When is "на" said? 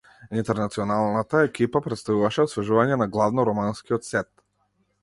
3.03-3.09